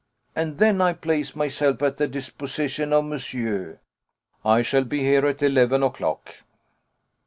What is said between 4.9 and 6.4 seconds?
here at eleven o'clock."